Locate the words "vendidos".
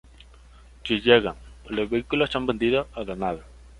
2.47-2.87